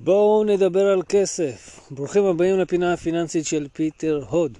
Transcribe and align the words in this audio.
בואו 0.00 0.44
נדבר 0.44 0.86
על 0.86 1.02
כסף. 1.08 1.80
ברוכים 1.90 2.24
הבאים 2.24 2.58
לפינה 2.58 2.92
הפיננסית 2.92 3.46
של 3.46 3.68
פיטר 3.72 4.24
הוד. 4.28 4.58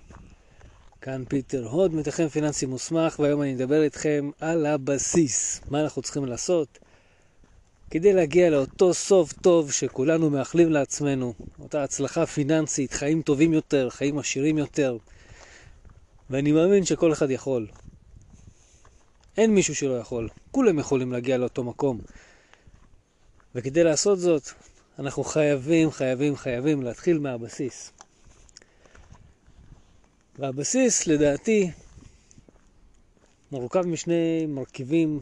כאן 1.01 1.25
פיטר 1.29 1.67
הוד, 1.67 1.95
מתכנן 1.95 2.29
פיננסי 2.29 2.67
מוסמך, 2.67 3.19
והיום 3.19 3.43
אני 3.43 3.55
אדבר 3.55 3.83
איתכם 3.83 4.31
על 4.41 4.67
הבסיס. 4.67 5.61
מה 5.71 5.81
אנחנו 5.81 6.03
צריכים 6.03 6.25
לעשות 6.25 6.79
כדי 7.91 8.13
להגיע 8.13 8.51
לאותו 8.51 8.95
סוף 8.95 9.33
טוב 9.33 9.73
שכולנו 9.73 10.31
מאחלים 10.31 10.73
לעצמנו, 10.73 11.35
אותה 11.61 11.83
הצלחה 11.85 12.27
פיננסית, 12.27 12.93
חיים 12.93 13.23
טובים 13.23 13.53
יותר, 13.53 13.91
חיים 13.91 14.19
עשירים 14.19 14.59
יותר. 14.59 14.97
ואני 16.31 16.53
מאמין 16.53 16.85
שכל 16.85 17.13
אחד 17.13 17.31
יכול. 17.31 17.67
אין 19.37 19.55
מישהו 19.55 19.75
שלא 19.75 19.99
יכול. 19.99 20.29
כולם 20.51 20.79
יכולים 20.79 21.13
להגיע 21.13 21.39
לאותו 21.39 21.65
מקום. 21.65 22.01
וכדי 23.55 23.85
לעשות 23.85 24.19
זאת, 24.19 24.43
אנחנו 24.99 25.25
חייבים, 25.25 25.91
חייבים, 25.91 26.37
חייבים 26.37 26.83
להתחיל 26.83 27.19
מהבסיס. 27.19 27.93
והבסיס, 30.39 31.07
לדעתי, 31.07 31.71
מורכב 33.53 33.87
משני 33.87 34.47
מרכיבים 34.49 35.21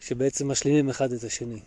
שבעצם 0.00 0.48
משלימים 0.50 0.90
אחד 0.90 1.12
את 1.12 1.24
השני. 1.24 1.60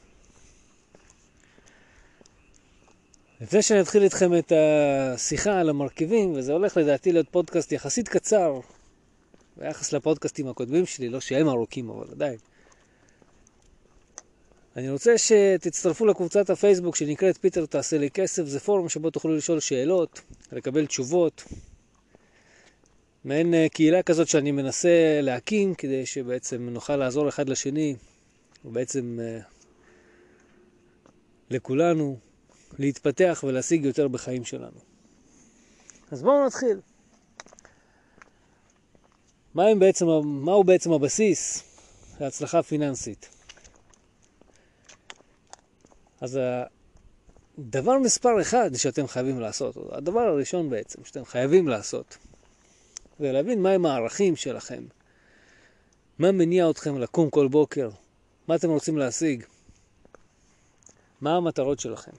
לפני 3.42 3.62
שאני 3.62 3.82
אתחיל 3.82 4.04
איתכם 4.04 4.38
את 4.38 4.52
השיחה 4.52 5.60
על 5.60 5.70
המרכיבים, 5.70 6.34
וזה 6.34 6.54
הולך 6.54 6.78
לדעתי 6.78 7.12
להיות 7.12 7.30
פודקאסט 7.32 7.72
יחסית 7.72 8.10
קצר, 8.10 8.60
ביחס 9.58 9.94
לפודקאסטים 9.94 10.48
הקודמים 10.48 10.86
שלי, 10.86 11.10
לא 11.10 11.22
שהם 11.22 11.50
ארוכים, 11.50 11.90
אבל 11.90 12.08
עדיין. 12.12 12.38
אני 14.76 14.90
רוצה 14.90 15.18
שתצטרפו 15.18 16.06
לקבוצת 16.06 16.50
הפייסבוק 16.50 16.96
שנקראת 16.96 17.38
פיטר 17.38 17.66
תעשה 17.66 17.98
לי 17.98 18.12
כסף, 18.12 18.46
זה 18.46 18.60
פורום 18.60 18.90
שבו 18.90 19.10
תוכלו 19.10 19.36
לשאול 19.36 19.60
שאלות, 19.60 20.22
לקבל 20.52 20.86
תשובות. 20.86 21.44
מעין 23.26 23.54
אה, 23.54 23.68
קהילה 23.70 24.04
כזאת 24.04 24.28
שאני 24.28 24.52
מנסה 24.52 25.20
להקים 25.22 25.76
כדי 25.76 26.06
שבעצם 26.06 26.70
נוכל 26.72 26.96
לעזור 26.96 27.30
אחד 27.30 27.50
לשני, 27.50 27.96
ובעצם 28.66 29.20
אה, 29.22 29.40
לכולנו 31.50 32.18
להתפתח 32.80 33.44
ולהשיג 33.48 33.86
יותר 33.86 34.08
בחיים 34.08 34.46
שלנו. 34.46 34.80
אז 36.12 36.24
בואו 36.24 36.46
נתחיל. 36.46 36.80
מה 39.54 39.76
בעצם, 39.80 40.06
מהו 40.24 40.64
בעצם 40.64 40.92
הבסיס 40.92 41.64
להצלחה 42.20 42.64
פיננסית? 42.64 43.41
אז 46.22 46.40
הדבר 47.58 47.98
מספר 47.98 48.42
אחד 48.42 48.76
שאתם 48.76 49.08
חייבים 49.08 49.40
לעשות, 49.40 49.78
הדבר 49.92 50.22
הראשון 50.22 50.70
בעצם 50.70 51.06
שאתם 51.06 51.26
חייבים 51.26 51.68
לעשות, 51.68 52.18
זה 53.20 53.32
להבין 53.32 53.62
מהם 53.62 53.86
הערכים 53.86 54.36
שלכם. 54.36 54.84
מה 56.20 56.32
מניע 56.32 56.70
אתכם 56.70 56.98
לקום 56.98 57.30
כל 57.30 57.48
בוקר? 57.48 57.90
מה 58.48 58.56
אתם 58.56 58.70
רוצים 58.70 58.98
להשיג? 58.98 59.44
מה 61.22 61.36
המטרות 61.36 61.80
שלכם? 61.80 62.12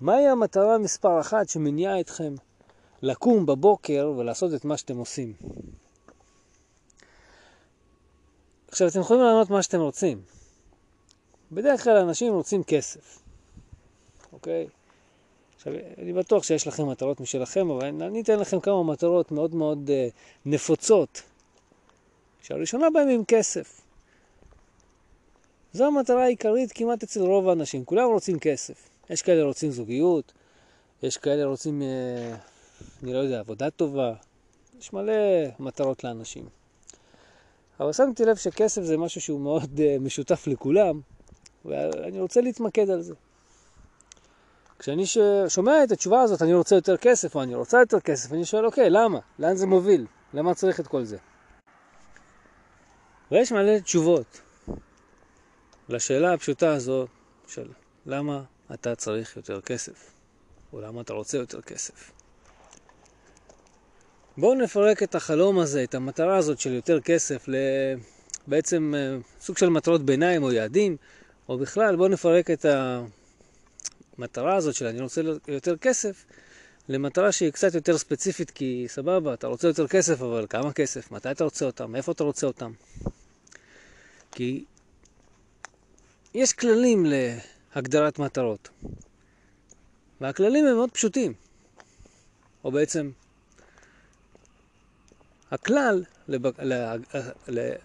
מהי 0.00 0.28
המטרה 0.28 0.78
מספר 0.78 1.20
אחת 1.20 1.48
שמניעה 1.48 2.00
אתכם 2.00 2.34
לקום 3.02 3.46
בבוקר 3.46 4.12
ולעשות 4.16 4.54
את 4.54 4.64
מה 4.64 4.76
שאתם 4.76 4.96
עושים? 4.96 5.32
עכשיו, 8.68 8.88
אתם 8.88 9.00
יכולים 9.00 9.22
לענות 9.22 9.50
מה 9.50 9.62
שאתם 9.62 9.80
רוצים. 9.80 10.37
בדרך 11.52 11.84
כלל 11.84 11.96
אנשים 11.96 12.32
רוצים 12.32 12.64
כסף, 12.64 13.22
אוקיי? 14.32 14.66
עכשיו, 15.56 15.72
אני 15.98 16.12
בטוח 16.12 16.42
שיש 16.42 16.66
לכם 16.66 16.88
מטרות 16.88 17.20
משלכם, 17.20 17.70
אבל 17.70 17.86
אני 18.02 18.20
אתן 18.20 18.38
לכם 18.38 18.60
כמה 18.60 18.82
מטרות 18.82 19.32
מאוד 19.32 19.54
מאוד 19.54 19.88
uh, 19.88 20.12
נפוצות, 20.46 21.22
שהראשונה 22.42 22.90
בהן 22.90 23.08
עם 23.08 23.24
כסף. 23.24 23.80
זו 25.72 25.86
המטרה 25.86 26.24
העיקרית 26.24 26.72
כמעט 26.72 27.02
אצל 27.02 27.20
רוב 27.20 27.48
האנשים, 27.48 27.84
כולם 27.84 28.08
רוצים 28.10 28.38
כסף. 28.38 28.88
יש 29.10 29.22
כאלה 29.22 29.42
רוצים 29.42 29.70
זוגיות, 29.70 30.32
יש 31.02 31.16
כאלה 31.16 31.44
רוצים, 31.44 31.82
uh, 31.82 32.36
אני 33.02 33.12
לא 33.12 33.18
יודע, 33.18 33.40
עבודה 33.40 33.70
טובה, 33.70 34.14
יש 34.80 34.92
מלא 34.92 35.12
מטרות 35.58 36.04
לאנשים. 36.04 36.48
אבל 37.80 37.92
שמתי 37.92 38.24
לב 38.24 38.36
שכסף 38.36 38.82
זה 38.82 38.96
משהו 38.96 39.20
שהוא 39.20 39.40
מאוד 39.40 39.78
uh, 39.78 40.00
משותף 40.00 40.46
לכולם, 40.46 41.00
ואני 41.68 42.20
רוצה 42.20 42.40
להתמקד 42.40 42.90
על 42.90 43.02
זה. 43.02 43.14
כשאני 44.78 45.04
שומע 45.48 45.84
את 45.84 45.92
התשובה 45.92 46.22
הזאת, 46.22 46.42
אני 46.42 46.54
רוצה 46.54 46.74
יותר 46.74 46.96
כסף 46.96 47.34
או 47.34 47.42
אני 47.42 47.54
רוצה 47.54 47.80
יותר 47.80 48.00
כסף, 48.00 48.32
אני 48.32 48.44
שואל, 48.44 48.66
אוקיי, 48.66 48.90
למה? 48.90 49.18
לאן 49.38 49.56
זה 49.56 49.66
מוביל? 49.66 50.06
למה 50.34 50.54
צריך 50.54 50.80
את 50.80 50.86
כל 50.86 51.04
זה? 51.04 51.16
ויש 53.30 53.52
מלא 53.52 53.78
תשובות 53.78 54.40
לשאלה 55.88 56.32
הפשוטה 56.32 56.72
הזאת 56.72 57.08
של 57.46 57.68
למה 58.06 58.42
אתה 58.74 58.94
צריך 58.94 59.36
יותר 59.36 59.60
כסף, 59.60 60.12
או 60.72 60.80
למה 60.80 61.00
אתה 61.00 61.12
רוצה 61.12 61.38
יותר 61.38 61.62
כסף. 61.62 62.12
בואו 64.36 64.54
נפרק 64.54 65.02
את 65.02 65.14
החלום 65.14 65.58
הזה, 65.58 65.84
את 65.84 65.94
המטרה 65.94 66.36
הזאת 66.36 66.60
של 66.60 66.72
יותר 66.72 67.00
כסף, 67.00 67.46
לבעצם 68.46 68.94
אה, 68.96 69.16
סוג 69.40 69.58
של 69.58 69.68
מטרות 69.68 70.02
ביניים 70.02 70.42
או 70.42 70.52
יעדים, 70.52 70.96
או 71.48 71.58
בכלל, 71.58 71.96
בואו 71.96 72.08
נפרק 72.08 72.50
את 72.50 72.66
המטרה 74.18 74.56
הזאת 74.56 74.74
של 74.74 74.86
אני 74.86 75.00
רוצה 75.00 75.20
יותר 75.48 75.76
כסף, 75.76 76.24
למטרה 76.88 77.32
שהיא 77.32 77.50
קצת 77.50 77.74
יותר 77.74 77.98
ספציפית, 77.98 78.50
כי 78.50 78.84
סבבה, 78.88 79.34
אתה 79.34 79.46
רוצה 79.46 79.68
יותר 79.68 79.88
כסף, 79.88 80.22
אבל 80.22 80.46
כמה 80.50 80.72
כסף? 80.72 81.12
מתי 81.12 81.30
אתה 81.30 81.44
רוצה 81.44 81.64
אותם? 81.64 81.96
איפה 81.96 82.12
אתה 82.12 82.24
רוצה 82.24 82.46
אותם? 82.46 82.72
כי 84.32 84.64
יש 86.34 86.52
כללים 86.52 87.06
להגדרת 87.74 88.18
מטרות, 88.18 88.68
והכללים 90.20 90.66
הם 90.66 90.76
מאוד 90.76 90.90
פשוטים, 90.90 91.32
או 92.64 92.70
בעצם 92.72 93.10
הכלל 95.50 96.04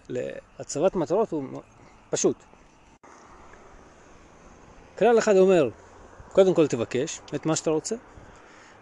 להצבת 0.08 0.94
מטרות 0.94 1.30
הוא 1.30 1.62
פשוט. 2.10 2.36
כלל 4.98 5.18
אחד 5.18 5.36
אומר, 5.36 5.68
קודם 6.32 6.54
כל 6.54 6.66
תבקש 6.66 7.20
את 7.34 7.46
מה 7.46 7.56
שאתה 7.56 7.70
רוצה, 7.70 7.96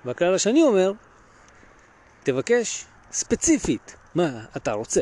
והכלל 0.04 0.34
השני 0.34 0.62
אומר, 0.62 0.92
תבקש 2.22 2.84
ספציפית 3.12 3.96
מה 4.14 4.44
אתה 4.56 4.72
רוצה. 4.72 5.00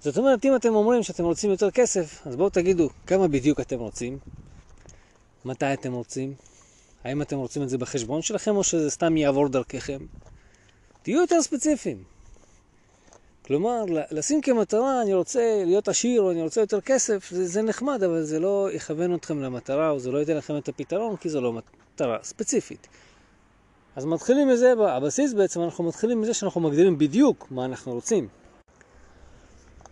זאת 0.00 0.18
אומרת, 0.18 0.44
אם 0.44 0.56
אתם 0.56 0.74
אומרים 0.74 1.02
שאתם 1.02 1.24
רוצים 1.24 1.50
יותר 1.50 1.70
כסף, 1.70 2.26
אז 2.26 2.36
בואו 2.36 2.50
תגידו 2.50 2.88
כמה 3.06 3.28
בדיוק 3.28 3.60
אתם 3.60 3.78
רוצים, 3.78 4.18
מתי 5.44 5.72
אתם 5.72 5.92
רוצים, 5.92 6.34
האם 7.04 7.22
אתם 7.22 7.36
רוצים 7.36 7.62
את 7.62 7.68
זה 7.68 7.78
בחשבון 7.78 8.22
שלכם 8.22 8.56
או 8.56 8.64
שזה 8.64 8.90
סתם 8.90 9.16
יעבור 9.16 9.48
דרככם. 9.48 9.98
תהיו 11.02 11.20
יותר 11.20 11.42
ספציפיים. 11.42 12.15
כלומר, 13.46 13.84
לשים 14.10 14.40
כמטרה, 14.40 15.02
אני 15.02 15.14
רוצה 15.14 15.62
להיות 15.66 15.88
עשיר 15.88 16.22
או 16.22 16.30
אני 16.30 16.42
רוצה 16.42 16.60
יותר 16.60 16.80
כסף, 16.80 17.30
זה, 17.30 17.46
זה 17.46 17.62
נחמד, 17.62 18.02
אבל 18.02 18.22
זה 18.22 18.40
לא 18.40 18.68
יכוון 18.72 19.14
אתכם 19.14 19.42
למטרה 19.42 19.90
או 19.90 19.98
זה 19.98 20.10
לא 20.10 20.18
ייתן 20.18 20.36
לכם 20.36 20.56
את 20.56 20.68
הפתרון, 20.68 21.16
כי 21.16 21.28
זו 21.28 21.40
לא 21.40 21.52
מטרה 21.52 22.18
ספציפית. 22.22 22.88
אז 23.96 24.04
מתחילים 24.04 24.48
מזה, 24.48 24.72
הבסיס 24.88 25.32
בעצם, 25.32 25.60
אנחנו 25.60 25.84
מתחילים 25.84 26.20
מזה 26.20 26.34
שאנחנו 26.34 26.60
מגדירים 26.60 26.98
בדיוק 26.98 27.46
מה 27.50 27.64
אנחנו 27.64 27.92
רוצים. 27.92 28.28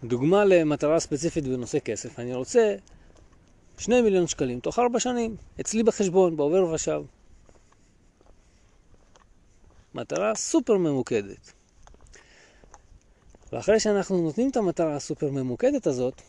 דוגמה 0.04 0.44
למטרה 0.44 1.00
ספציפית 1.00 1.44
בנושא 1.44 1.78
כסף, 1.78 2.18
אני 2.18 2.34
רוצה 2.34 2.74
2 3.78 4.04
מיליון 4.04 4.26
שקלים 4.26 4.60
תוך 4.60 4.78
4 4.78 5.00
שנים, 5.00 5.36
אצלי 5.60 5.82
בחשבון, 5.82 6.36
בעובר 6.36 6.64
ושב. 6.64 7.02
מטרה 9.94 10.34
סופר 10.34 10.76
ממוקדת. 10.76 11.52
ואחרי 13.54 13.80
שאנחנו 13.80 14.22
נותנים 14.22 14.50
את 14.50 14.56
המטרה 14.56 14.96
הסופר 14.96 15.30
ממוקדת 15.30 15.86
הזאת, 15.86 16.22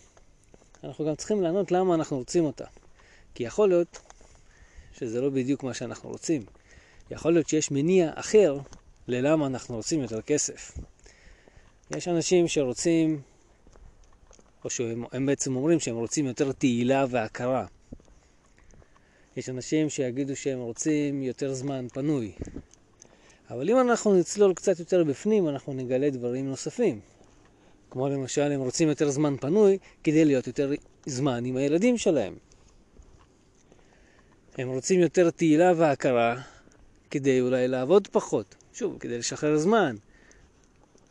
אנחנו 0.83 1.05
גם 1.05 1.15
צריכים 1.15 1.41
לענות 1.41 1.71
למה 1.71 1.95
אנחנו 1.95 2.17
רוצים 2.17 2.45
אותה. 2.45 2.65
כי 3.35 3.43
יכול 3.43 3.69
להיות 3.69 3.99
שזה 4.93 5.21
לא 5.21 5.29
בדיוק 5.29 5.63
מה 5.63 5.73
שאנחנו 5.73 6.09
רוצים. 6.09 6.41
יכול 7.11 7.33
להיות 7.33 7.49
שיש 7.49 7.71
מניע 7.71 8.11
אחר 8.15 8.57
ללמה 9.07 9.47
אנחנו 9.47 9.75
רוצים 9.75 10.01
יותר 10.01 10.21
כסף. 10.21 10.77
יש 11.91 12.07
אנשים 12.07 12.47
שרוצים, 12.47 13.21
או 14.63 14.69
שהם 14.69 15.25
בעצם 15.25 15.55
אומרים 15.55 15.79
שהם 15.79 15.95
רוצים 15.95 16.25
יותר 16.25 16.51
תהילה 16.51 17.05
והכרה. 17.09 17.65
יש 19.37 19.49
אנשים 19.49 19.89
שיגידו 19.89 20.35
שהם 20.35 20.59
רוצים 20.59 21.23
יותר 21.23 21.53
זמן 21.53 21.87
פנוי. 21.93 22.31
אבל 23.49 23.69
אם 23.69 23.79
אנחנו 23.79 24.13
נצלול 24.13 24.53
קצת 24.53 24.79
יותר 24.79 25.03
בפנים, 25.03 25.49
אנחנו 25.49 25.73
נגלה 25.73 26.09
דברים 26.09 26.49
נוספים. 26.49 27.14
כמו 27.95 28.09
למשל, 28.09 28.51
הם 28.51 28.61
רוצים 28.61 28.89
יותר 28.89 29.09
זמן 29.09 29.37
פנוי 29.37 29.77
כדי 30.03 30.25
להיות 30.25 30.47
יותר 30.47 30.71
זמן 31.05 31.45
עם 31.45 31.57
הילדים 31.57 31.97
שלהם. 31.97 32.35
הם 34.57 34.69
רוצים 34.69 34.99
יותר 34.99 35.29
תהילה 35.29 35.73
והכרה 35.77 36.41
כדי 37.11 37.41
אולי 37.41 37.67
לעבוד 37.67 38.07
פחות, 38.07 38.55
שוב, 38.73 38.97
כדי 38.99 39.17
לשחרר 39.17 39.57
זמן, 39.57 39.95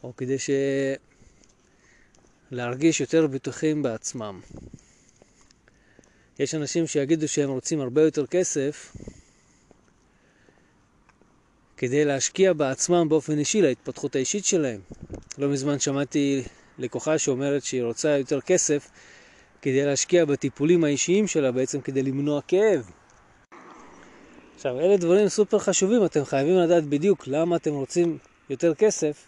או 0.02 0.16
כדי 0.16 0.38
ש... 0.38 0.50
להרגיש 2.50 3.00
יותר 3.00 3.26
בטוחים 3.26 3.82
בעצמם. 3.82 4.40
יש 6.38 6.54
אנשים 6.54 6.86
שיגידו 6.86 7.28
שהם 7.28 7.50
רוצים 7.50 7.80
הרבה 7.80 8.02
יותר 8.02 8.26
כסף 8.26 8.96
כדי 11.76 12.04
להשקיע 12.04 12.52
בעצמם 12.52 13.08
באופן 13.08 13.38
אישי 13.38 13.62
להתפתחות 13.62 14.16
האישית 14.16 14.44
שלהם. 14.44 14.80
לא 15.38 15.48
מזמן 15.48 15.78
שמעתי 15.78 16.44
לקוחה 16.78 17.18
שאומרת 17.18 17.64
שהיא 17.64 17.82
רוצה 17.82 18.08
יותר 18.08 18.40
כסף 18.40 18.90
כדי 19.62 19.86
להשקיע 19.86 20.24
בטיפולים 20.24 20.84
האישיים 20.84 21.26
שלה, 21.26 21.52
בעצם 21.52 21.80
כדי 21.80 22.02
למנוע 22.02 22.40
כאב. 22.48 22.90
עכשיו, 24.54 24.80
אלה 24.80 24.96
דברים 24.96 25.28
סופר 25.28 25.58
חשובים, 25.58 26.04
אתם 26.04 26.24
חייבים 26.24 26.56
לדעת 26.56 26.84
בדיוק 26.84 27.26
למה 27.26 27.56
אתם 27.56 27.72
רוצים 27.72 28.18
יותר 28.50 28.74
כסף, 28.74 29.26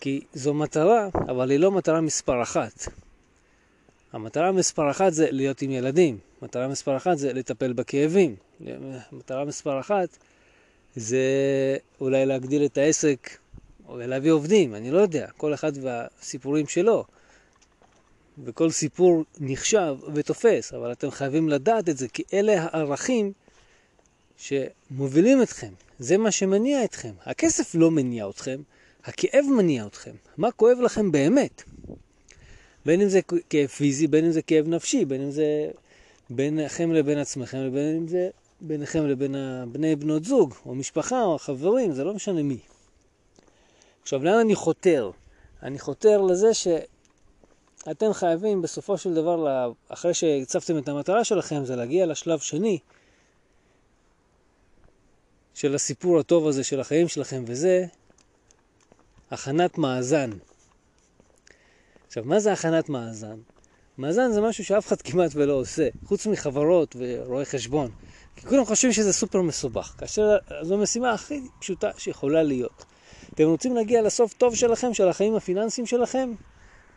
כי 0.00 0.20
זו 0.34 0.54
מטרה, 0.54 1.08
אבל 1.14 1.50
היא 1.50 1.58
לא 1.58 1.70
מטרה 1.70 2.00
מספר 2.00 2.42
אחת. 2.42 2.88
המטרה 4.12 4.52
מספר 4.52 4.90
אחת 4.90 5.12
זה 5.12 5.28
להיות 5.30 5.62
עם 5.62 5.70
ילדים, 5.70 6.18
מטרה 6.42 6.68
מספר 6.68 6.96
אחת 6.96 7.18
זה 7.18 7.32
לטפל 7.32 7.72
בכאבים, 7.72 8.36
מטרה 9.12 9.44
מספר 9.44 9.80
אחת 9.80 10.18
זה 10.96 11.18
אולי 12.00 12.26
להגדיל 12.26 12.64
את 12.64 12.78
העסק 12.78 13.30
או 13.88 13.98
להביא 13.98 14.32
עובדים, 14.32 14.74
אני 14.74 14.90
לא 14.90 14.98
יודע, 14.98 15.26
כל 15.36 15.54
אחד 15.54 15.72
והסיפורים 15.82 16.66
שלו. 16.66 17.04
וכל 18.44 18.70
סיפור 18.70 19.24
נחשב 19.40 19.96
ותופס, 20.14 20.72
אבל 20.72 20.92
אתם 20.92 21.10
חייבים 21.10 21.48
לדעת 21.48 21.88
את 21.88 21.98
זה, 21.98 22.08
כי 22.08 22.22
אלה 22.32 22.62
הערכים 22.62 23.32
שמובילים 24.36 25.42
אתכם, 25.42 25.72
זה 25.98 26.16
מה 26.16 26.30
שמניע 26.30 26.84
אתכם. 26.84 27.12
הכסף 27.24 27.74
לא 27.74 27.90
מניע 27.90 28.28
אתכם, 28.28 28.60
הכאב 29.04 29.44
מניע 29.56 29.86
אתכם. 29.86 30.14
מה 30.36 30.50
כואב 30.50 30.78
לכם 30.80 31.12
באמת? 31.12 31.62
בין 32.86 33.00
אם 33.00 33.08
זה 33.08 33.20
כאב 33.50 33.66
פיזי, 33.66 34.06
בין 34.06 34.24
אם 34.24 34.30
זה 34.30 34.42
כאב 34.42 34.68
נפשי, 34.68 35.04
בין 35.04 35.22
אם 35.22 35.30
זה 35.30 35.70
ביניכם 36.30 36.92
לבין 36.92 37.18
עצמכם, 37.18 37.58
ובין 37.68 37.96
אם 37.96 38.08
זה 38.08 38.30
ביניכם 38.60 39.06
לבין 39.06 39.34
בני 39.72 39.96
בנות 39.96 40.24
זוג, 40.24 40.54
או 40.66 40.74
משפחה, 40.74 41.22
או 41.22 41.38
חברים, 41.38 41.92
זה 41.92 42.04
לא 42.04 42.14
משנה 42.14 42.42
מי. 42.42 42.58
עכשיו, 44.08 44.24
לאן 44.24 44.38
אני 44.38 44.54
חותר? 44.54 45.10
אני 45.62 45.78
חותר 45.78 46.20
לזה 46.20 46.54
שאתם 46.54 48.12
חייבים 48.12 48.62
בסופו 48.62 48.98
של 48.98 49.14
דבר, 49.14 49.72
אחרי 49.88 50.14
שהצבתם 50.14 50.78
את 50.78 50.88
המטרה 50.88 51.24
שלכם, 51.24 51.64
זה 51.64 51.76
להגיע 51.76 52.06
לשלב 52.06 52.38
שני 52.38 52.78
של 55.54 55.74
הסיפור 55.74 56.18
הטוב 56.18 56.46
הזה 56.46 56.64
של 56.64 56.80
החיים 56.80 57.08
שלכם, 57.08 57.44
וזה 57.46 57.86
הכנת 59.30 59.78
מאזן. 59.78 60.30
עכשיו, 62.06 62.24
מה 62.26 62.40
זה 62.40 62.52
הכנת 62.52 62.88
מאזן? 62.88 63.38
מאזן 63.98 64.32
זה 64.32 64.40
משהו 64.40 64.64
שאף 64.64 64.86
אחד 64.86 65.02
כמעט 65.02 65.30
ולא 65.34 65.52
עושה, 65.52 65.88
חוץ 66.04 66.26
מחברות 66.26 66.96
ורואי 66.98 67.44
חשבון. 67.44 67.90
כי 68.36 68.46
כולם 68.46 68.64
חושבים 68.64 68.92
שזה 68.92 69.12
סופר 69.12 69.42
מסובך, 69.42 69.94
כאשר 69.98 70.36
זו 70.62 70.74
המשימה 70.74 71.12
הכי 71.12 71.40
פשוטה 71.60 71.90
שיכולה 71.98 72.42
להיות. 72.42 72.87
אתם 73.38 73.48
רוצים 73.48 73.74
להגיע 73.74 74.02
לסוף 74.02 74.32
טוב 74.32 74.54
שלכם, 74.54 74.94
של 74.94 75.08
החיים 75.08 75.34
הפיננסיים 75.34 75.86
שלכם? 75.86 76.30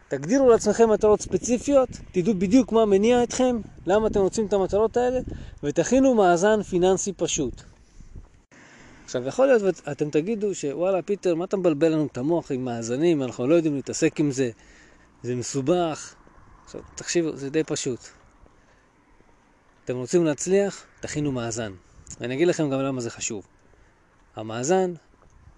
תגדירו 0.08 0.50
לעצמכם 0.50 0.90
מטרות 0.90 1.22
ספציפיות, 1.22 1.90
תדעו 2.12 2.34
בדיוק 2.34 2.72
מה 2.72 2.86
מניע 2.86 3.24
אתכם, 3.24 3.60
למה 3.86 4.08
אתם 4.08 4.20
רוצים 4.20 4.46
את 4.46 4.54
המטרות 4.54 4.98
האלה, 4.98 5.20
ותכינו 5.64 6.16
מאזן 6.16 6.64
פיננסי 6.64 7.14
פשוט. 7.14 7.62
עכשיו, 9.06 9.28
יכול 9.28 9.48
להיות 9.48 9.62
ואתם 9.62 10.10
תגידו 10.10 10.56
שוואלה, 10.56 11.02
פיטר, 11.02 11.36
מה 11.36 11.46
אתה 11.46 11.58
מבלבל 11.58 11.92
לנו 11.94 12.06
את 12.06 12.18
המוח 12.18 12.52
עם 12.52 12.66
מאזנים, 12.66 13.24
אנחנו 13.24 13.48
לא 13.48 13.56
יודעים 13.56 13.76
להתעסק 13.76 14.20
עם 14.20 14.32
זה, 14.32 14.50
זה 15.24 15.36
מסובך. 15.36 16.16
עכשיו, 16.66 16.82
תקשיבו, 16.96 17.36
זה 17.36 17.50
די 17.50 17.64
פשוט. 17.64 18.00
אתם 19.86 19.96
רוצים 19.96 20.26
להצליח? 20.26 20.86
תכינו 21.00 21.32
מאזן. 21.32 21.74
ואני 22.20 22.36
אגיד 22.36 22.48
לכם 22.48 22.70
גם 22.70 22.80
למה 22.80 23.02
זה 23.02 23.10
חשוב. 23.10 23.48
המאזן 24.36 24.94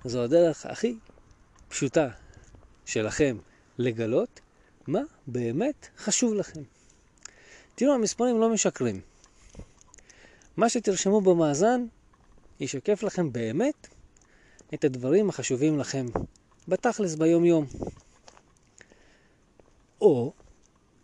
זו 0.06 0.24
הדרך 0.24 0.66
הכי 0.66 0.96
פשוטה 1.68 2.10
שלכם 2.86 3.38
לגלות 3.78 4.40
מה 4.88 5.02
באמת 5.28 5.88
חשוב 5.98 6.34
לכם. 6.34 6.62
תראו, 7.76 7.94
המספרים 7.94 8.40
לא 8.40 8.50
משקרים. 8.50 9.02
מה 10.58 10.70
שתרשמו 10.70 11.22
במאזן 11.22 11.86
ישקף 12.60 13.04
לכם 13.04 13.32
באמת 13.32 13.88
את 14.74 14.84
הדברים 14.84 15.30
החשובים 15.30 15.80
לכם 15.80 16.06
בתכלס 16.68 17.16
ביום-יום. 17.16 17.66
או 20.02 20.34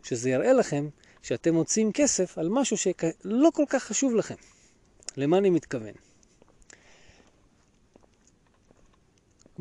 שזה 0.03 0.29
יראה 0.29 0.53
לכם 0.53 0.89
שאתם 1.21 1.53
מוצאים 1.53 1.91
כסף 1.91 2.37
על 2.37 2.49
משהו 2.49 2.77
שלא 2.77 3.49
כל 3.53 3.65
כך 3.69 3.83
חשוב 3.83 4.15
לכם. 4.15 4.35
למה 5.17 5.37
אני 5.37 5.49
מתכוון? 5.49 6.08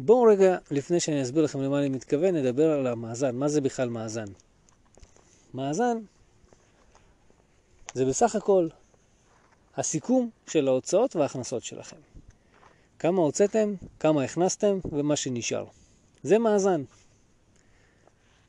בואו 0.01 0.23
רגע, 0.23 0.59
לפני 0.71 1.01
שאני 1.01 1.23
אסביר 1.23 1.45
לכם 1.45 1.61
למה 1.61 1.79
אני 1.79 1.89
מתכוון, 1.89 2.37
נדבר 2.37 2.71
על 2.71 2.87
המאזן. 2.87 3.37
מה 3.37 3.49
זה 3.49 3.61
בכלל 3.61 3.89
מאזן? 3.89 4.25
מאזן 5.55 5.99
זה 7.95 8.05
בסך 8.05 8.35
הכל 8.35 8.69
הסיכום 9.77 10.31
של 10.47 10.69
ההוצאות 10.69 11.17
וההכנסות 11.17 11.63
שלכם. 11.63 11.97
כמה 12.99 13.23
הוצאתם, 13.23 13.75
כמה 14.01 14.25
הכנסתם 14.25 14.79
ומה 14.93 15.17
שנשאר. 15.17 15.65
זה 16.23 16.39
מאזן. 16.39 16.83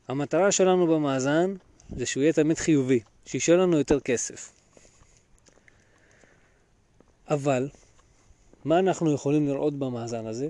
המטרה 0.08 0.52
שלנו 0.52 0.86
במאזן 0.86 1.54
זה 1.96 2.06
שהוא 2.06 2.22
יהיה 2.22 2.32
תמיד 2.32 2.58
חיובי, 2.58 3.00
שישאר 3.24 3.56
לנו 3.56 3.78
יותר 3.78 4.00
כסף. 4.00 4.52
אבל, 7.28 7.68
מה 8.64 8.78
אנחנו 8.78 9.12
יכולים 9.12 9.46
לראות 9.46 9.74
במאזן 9.74 10.26
הזה? 10.26 10.48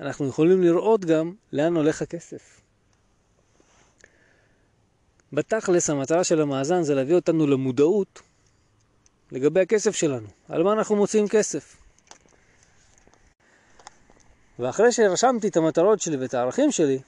אנחנו 0.00 0.28
יכולים 0.28 0.62
לראות 0.62 1.04
גם 1.04 1.32
לאן 1.52 1.76
הולך 1.76 2.02
הכסף. 2.02 2.60
בתכלס 5.32 5.90
המטרה 5.90 6.24
של 6.24 6.40
המאזן 6.40 6.82
זה 6.82 6.94
להביא 6.94 7.14
אותנו 7.14 7.46
למודעות 7.46 8.22
לגבי 9.32 9.60
הכסף 9.60 9.94
שלנו, 9.94 10.26
על 10.48 10.62
מה 10.62 10.72
אנחנו 10.72 10.96
מוצאים 10.96 11.28
כסף. 11.28 11.76
ואחרי 14.58 14.92
שרשמתי 14.92 15.48
את 15.48 15.56
המטרות 15.56 16.00
שלי 16.00 16.16
ואת 16.16 16.34
הערכים 16.34 16.72
שלי, 16.72 16.98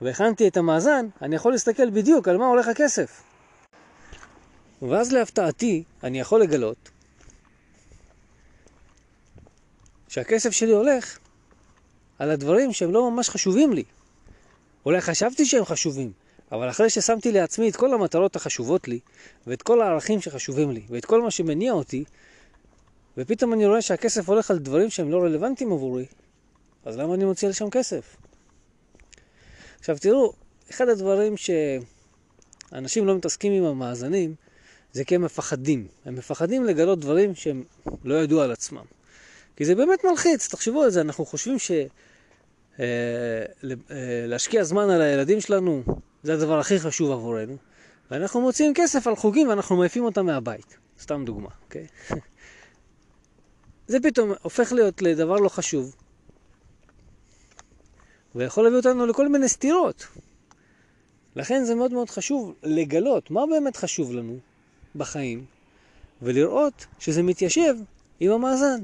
והכנתי 0.00 0.48
את 0.48 0.56
המאזן, 0.56 1.06
אני 1.22 1.36
יכול 1.36 1.52
להסתכל 1.52 1.90
בדיוק 1.90 2.28
על 2.28 2.36
מה 2.36 2.46
הולך 2.46 2.68
הכסף. 2.68 3.22
ואז 4.82 5.12
להפתעתי, 5.12 5.84
אני 6.04 6.20
יכול 6.20 6.40
לגלות 6.40 6.91
שהכסף 10.12 10.50
שלי 10.50 10.72
הולך 10.72 11.18
על 12.18 12.30
הדברים 12.30 12.72
שהם 12.72 12.92
לא 12.92 13.10
ממש 13.10 13.28
חשובים 13.28 13.72
לי. 13.72 13.84
אולי 14.86 15.00
חשבתי 15.00 15.46
שהם 15.46 15.64
חשובים, 15.64 16.12
אבל 16.52 16.70
אחרי 16.70 16.90
ששמתי 16.90 17.32
לעצמי 17.32 17.68
את 17.68 17.76
כל 17.76 17.94
המטרות 17.94 18.36
החשובות 18.36 18.88
לי, 18.88 19.00
ואת 19.46 19.62
כל 19.62 19.82
הערכים 19.82 20.20
שחשובים 20.20 20.70
לי, 20.70 20.82
ואת 20.88 21.04
כל 21.04 21.22
מה 21.22 21.30
שמניע 21.30 21.72
אותי, 21.72 22.04
ופתאום 23.16 23.52
אני 23.52 23.66
רואה 23.66 23.82
שהכסף 23.82 24.28
הולך 24.28 24.50
על 24.50 24.58
דברים 24.58 24.90
שהם 24.90 25.10
לא 25.10 25.22
רלוונטיים 25.22 25.72
עבורי, 25.72 26.06
אז 26.84 26.96
למה 26.96 27.14
אני 27.14 27.24
מוציא 27.24 27.48
לשם 27.48 27.70
כסף? 27.70 28.16
עכשיו 29.78 29.98
תראו, 29.98 30.32
אחד 30.70 30.88
הדברים 30.88 31.34
שאנשים 31.36 33.06
לא 33.06 33.16
מתעסקים 33.16 33.52
עם 33.52 33.64
המאזנים, 33.64 34.34
זה 34.92 35.04
כי 35.04 35.14
הם 35.14 35.22
מפחדים. 35.22 35.86
הם 36.04 36.14
מפחדים 36.14 36.64
לגלות 36.64 37.00
דברים 37.00 37.34
שהם 37.34 37.64
לא 38.04 38.14
ידעו 38.14 38.40
על 38.40 38.52
עצמם. 38.52 38.84
כי 39.56 39.64
זה 39.64 39.74
באמת 39.74 40.04
מלחיץ, 40.04 40.48
תחשבו 40.48 40.82
על 40.82 40.90
זה, 40.90 41.00
אנחנו 41.00 41.26
חושבים 41.26 41.56
שלהשקיע 43.58 44.60
אה, 44.60 44.64
זמן 44.64 44.90
על 44.90 45.02
הילדים 45.02 45.40
שלנו 45.40 45.82
זה 46.22 46.34
הדבר 46.34 46.58
הכי 46.58 46.80
חשוב 46.80 47.12
עבורנו, 47.12 47.56
ואנחנו 48.10 48.40
מוציאים 48.40 48.72
כסף 48.74 49.06
על 49.06 49.16
חוגים 49.16 49.48
ואנחנו 49.48 49.76
מעיפים 49.76 50.04
אותם 50.04 50.26
מהבית. 50.26 50.76
סתם 51.00 51.24
דוגמה, 51.24 51.48
אוקיי? 51.64 51.86
זה 53.88 54.00
פתאום 54.02 54.32
הופך 54.42 54.72
להיות 54.72 55.02
לדבר 55.02 55.36
לא 55.36 55.48
חשוב, 55.48 55.96
ויכול 58.34 58.64
להביא 58.64 58.76
אותנו 58.76 59.06
לכל 59.06 59.28
מיני 59.28 59.48
סתירות. 59.48 60.06
לכן 61.36 61.64
זה 61.64 61.74
מאוד 61.74 61.92
מאוד 61.92 62.10
חשוב 62.10 62.54
לגלות 62.62 63.30
מה 63.30 63.46
באמת 63.46 63.76
חשוב 63.76 64.12
לנו 64.12 64.38
בחיים, 64.96 65.44
ולראות 66.22 66.86
שזה 66.98 67.22
מתיישב 67.22 67.74
עם 68.20 68.32
המאזן. 68.32 68.80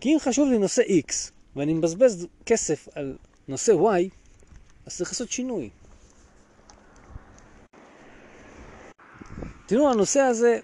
כי 0.00 0.08
אם 0.14 0.18
חשוב 0.20 0.48
לי 0.50 0.58
נושא 0.58 0.82
X, 0.82 1.12
ואני 1.56 1.74
מבזבז 1.74 2.26
כסף 2.46 2.88
על 2.94 3.16
נושא 3.48 3.72
Y, 3.72 4.14
אז 4.86 4.96
צריך 4.96 5.10
לעשות 5.10 5.30
שינוי. 5.30 5.70
תראו, 9.66 9.90
הנושא 9.90 10.20
הזה 10.20 10.58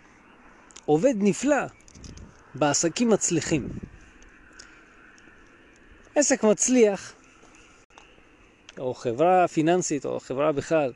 עובד 0.85 1.15
נפלא 1.17 1.67
בעסקים 2.55 3.11
מצליחים. 3.11 3.69
עסק 6.15 6.45
מצליח, 6.45 7.15
או 8.79 8.95
חברה 8.95 9.49
פיננסית, 9.49 10.05
או 10.05 10.21
חברה 10.21 10.53
בכלל, 10.53 10.93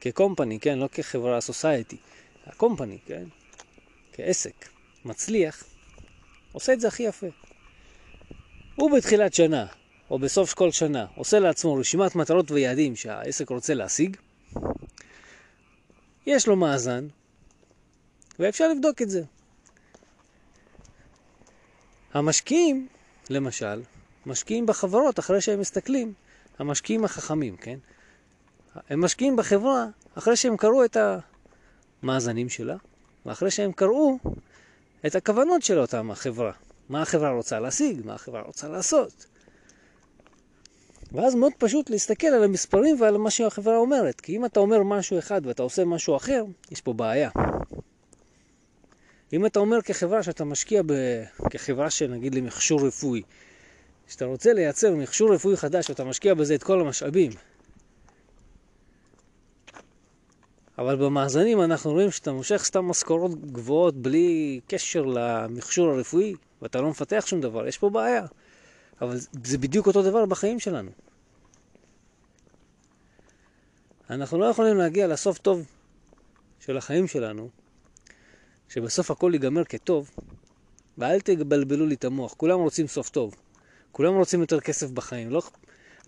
כקומפני, 0.00 0.60
כן? 0.60 0.78
לא 0.78 0.88
כחברה 0.92 1.40
סוסייטי, 1.40 1.96
הקומפני, 2.46 2.98
כן? 3.06 3.24
כעסק 4.12 4.68
מצליח, 5.04 5.64
עושה 6.52 6.72
את 6.72 6.80
זה 6.80 6.88
הכי 6.88 7.02
יפה. 7.02 7.43
הוא 8.76 8.96
בתחילת 8.96 9.34
שנה, 9.34 9.66
או 10.10 10.18
בסוף 10.18 10.54
כל 10.54 10.70
שנה, 10.70 11.06
עושה 11.14 11.38
לעצמו 11.38 11.74
רשימת 11.74 12.16
מטרות 12.16 12.50
ויעדים 12.50 12.96
שהעסק 12.96 13.50
רוצה 13.50 13.74
להשיג, 13.74 14.16
יש 16.26 16.46
לו 16.46 16.56
מאזן, 16.56 17.06
ואפשר 18.38 18.68
לבדוק 18.68 19.02
את 19.02 19.10
זה. 19.10 19.22
המשקיעים, 22.14 22.88
למשל, 23.30 23.82
משקיעים 24.26 24.66
בחברות 24.66 25.18
אחרי 25.18 25.40
שהם 25.40 25.60
מסתכלים, 25.60 26.12
המשקיעים 26.58 27.04
החכמים, 27.04 27.56
כן? 27.56 27.78
הם 28.90 29.04
משקיעים 29.04 29.36
בחברה 29.36 29.86
אחרי 30.14 30.36
שהם 30.36 30.56
קראו 30.56 30.84
את 30.84 30.96
המאזנים 32.02 32.48
שלה, 32.48 32.76
ואחרי 33.26 33.50
שהם 33.50 33.72
קראו 33.72 34.18
את 35.06 35.14
הכוונות 35.14 35.62
של 35.62 35.78
אותם 35.78 36.10
החברה. 36.10 36.52
מה 36.88 37.02
החברה 37.02 37.30
רוצה 37.30 37.60
להשיג, 37.60 38.00
מה 38.04 38.14
החברה 38.14 38.42
רוצה 38.42 38.68
לעשות. 38.68 39.26
ואז 41.12 41.34
מאוד 41.34 41.52
פשוט 41.58 41.90
להסתכל 41.90 42.26
על 42.26 42.44
המספרים 42.44 43.00
ועל 43.00 43.16
מה 43.16 43.30
שהחברה 43.30 43.76
אומרת, 43.76 44.20
כי 44.20 44.36
אם 44.36 44.44
אתה 44.44 44.60
אומר 44.60 44.82
משהו 44.82 45.18
אחד 45.18 45.46
ואתה 45.46 45.62
עושה 45.62 45.84
משהו 45.84 46.16
אחר, 46.16 46.44
יש 46.70 46.80
פה 46.80 46.92
בעיה. 46.92 47.30
אם 49.32 49.46
אתה 49.46 49.58
אומר 49.58 49.82
כחברה 49.82 50.22
שאתה 50.22 50.44
משקיע 50.44 50.82
ב... 50.86 50.92
כחברה 51.50 51.90
שנגיד 51.90 52.34
למכשור 52.34 52.86
רפואי, 52.86 53.22
שאתה 54.08 54.24
רוצה 54.24 54.52
לייצר 54.52 54.94
מכשור 54.94 55.34
רפואי 55.34 55.56
חדש 55.56 55.90
ואתה 55.90 56.04
משקיע 56.04 56.34
בזה 56.34 56.54
את 56.54 56.62
כל 56.62 56.80
המשאבים, 56.80 57.32
אבל 60.78 60.96
במאזנים 60.96 61.60
אנחנו 61.60 61.92
רואים 61.92 62.10
שאתה 62.10 62.32
מושך 62.32 62.64
סתם 62.64 62.84
משכורות 62.84 63.52
גבוהות 63.52 63.94
בלי 63.94 64.60
קשר 64.66 65.02
למכשור 65.02 65.90
הרפואי, 65.90 66.34
ואתה 66.64 66.80
לא 66.80 66.90
מפתח 66.90 67.24
שום 67.26 67.40
דבר, 67.40 67.66
יש 67.66 67.78
פה 67.78 67.90
בעיה. 67.90 68.26
אבל 69.00 69.16
זה 69.44 69.58
בדיוק 69.58 69.86
אותו 69.86 70.02
דבר 70.02 70.26
בחיים 70.26 70.60
שלנו. 70.60 70.90
אנחנו 74.10 74.38
לא 74.38 74.44
יכולים 74.44 74.76
להגיע 74.76 75.06
לסוף 75.06 75.38
טוב 75.38 75.66
של 76.60 76.76
החיים 76.76 77.06
שלנו, 77.06 77.48
שבסוף 78.68 79.10
הכל 79.10 79.30
ייגמר 79.34 79.64
כטוב, 79.64 80.10
ואל 80.98 81.20
תבלבלו 81.20 81.86
לי 81.86 81.94
את 81.94 82.04
המוח, 82.04 82.34
כולם 82.34 82.58
רוצים 82.58 82.86
סוף 82.86 83.08
טוב. 83.08 83.34
כולם 83.92 84.14
רוצים 84.14 84.40
יותר 84.40 84.60
כסף 84.60 84.90
בחיים, 84.90 85.30
לא... 85.30 85.42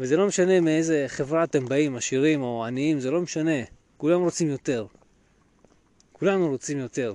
וזה 0.01 0.17
לא 0.17 0.27
משנה 0.27 0.61
מאיזה 0.61 1.05
חברה 1.09 1.45
אתם 1.45 1.67
באים, 1.67 1.97
עשירים 1.97 2.43
או 2.43 2.65
עניים, 2.65 3.01
זה 3.01 3.11
לא 3.11 3.21
משנה. 3.21 3.63
כולם 3.97 4.21
רוצים 4.21 4.49
יותר. 4.49 4.87
כולנו 6.13 6.49
רוצים 6.49 6.79
יותר. 6.79 7.15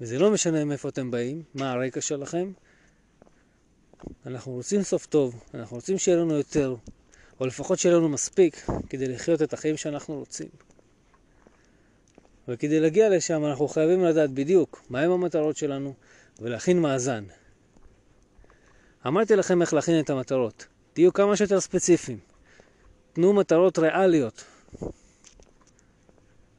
וזה 0.00 0.18
לא 0.18 0.30
משנה 0.30 0.64
מאיפה 0.64 0.88
אתם 0.88 1.10
באים, 1.10 1.42
מה 1.54 1.72
הרקע 1.72 2.00
שלכם. 2.00 2.52
אנחנו 4.26 4.52
רוצים 4.52 4.82
סוף 4.82 5.06
טוב, 5.06 5.44
אנחנו 5.54 5.76
רוצים 5.76 5.98
שיהיה 5.98 6.18
לנו 6.18 6.34
יותר, 6.34 6.76
או 7.40 7.46
לפחות 7.46 7.78
שיהיה 7.78 7.96
לנו 7.96 8.08
מספיק 8.08 8.66
כדי 8.88 9.08
לחיות 9.08 9.42
את 9.42 9.52
החיים 9.52 9.76
שאנחנו 9.76 10.18
רוצים. 10.18 10.48
וכדי 12.48 12.80
להגיע 12.80 13.08
לשם 13.08 13.44
אנחנו 13.44 13.68
חייבים 13.68 14.04
לדעת 14.04 14.30
בדיוק 14.30 14.82
מהם 14.90 15.10
המטרות 15.10 15.56
שלנו 15.56 15.94
ולהכין 16.40 16.80
מאזן. 16.80 17.24
אמרתי 19.06 19.36
לכם 19.36 19.62
איך 19.62 19.74
להכין 19.74 20.00
את 20.00 20.10
המטרות. 20.10 20.66
תהיו 20.92 21.12
כמה 21.12 21.36
שיותר 21.36 21.60
ספציפיים. 21.60 22.18
תנו 23.12 23.32
מטרות 23.32 23.78
ריאליות. 23.78 24.44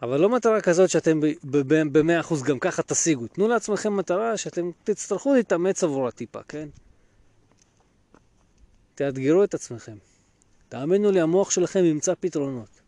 אבל 0.01 0.19
לא 0.19 0.29
מטרה 0.29 0.61
כזאת 0.61 0.89
שאתם 0.89 1.19
ב-100% 1.43 2.43
גם 2.45 2.59
ככה 2.59 2.83
תשיגו. 2.83 3.27
תנו 3.27 3.47
לעצמכם 3.47 3.95
מטרה 3.97 4.37
שאתם 4.37 4.71
תצטרכו 4.83 5.33
להתאמץ 5.33 5.83
עבורה 5.83 6.11
טיפה, 6.11 6.39
כן? 6.47 6.69
תאתגרו 8.95 9.43
את 9.43 9.53
עצמכם. 9.53 9.97
תאמינו 10.69 11.11
לי, 11.11 11.21
המוח 11.21 11.51
שלכם 11.51 11.85
ימצא 11.85 12.13
פתרונות. 12.19 12.81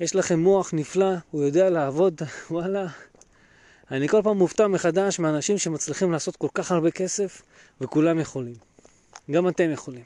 יש 0.00 0.14
לכם 0.14 0.38
מוח 0.38 0.74
נפלא, 0.74 1.14
הוא 1.30 1.42
יודע 1.44 1.70
לעבוד, 1.70 2.22
וואלה. 2.50 2.86
אני 3.90 4.08
כל 4.08 4.20
פעם 4.24 4.38
מופתע 4.38 4.66
מחדש 4.66 5.18
מאנשים 5.18 5.58
שמצליחים 5.58 6.12
לעשות 6.12 6.36
כל 6.36 6.48
כך 6.54 6.72
הרבה 6.72 6.90
כסף, 6.90 7.42
וכולם 7.80 8.18
יכולים. 8.18 8.54
גם 9.30 9.48
אתם 9.48 9.70
יכולים. 9.70 10.04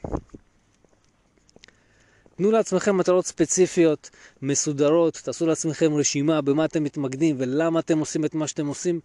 תנו 2.37 2.51
לעצמכם 2.51 2.97
מטרות 2.97 3.25
ספציפיות, 3.25 4.09
מסודרות, 4.41 5.21
תעשו 5.23 5.45
לעצמכם 5.45 5.93
רשימה 5.93 6.41
במה 6.41 6.65
אתם 6.65 6.83
מתמקדים 6.83 7.35
ולמה 7.39 7.79
אתם 7.79 7.99
עושים 7.99 8.25
את 8.25 8.35
מה 8.35 8.47
שאתם 8.47 8.67
עושים. 8.67 8.99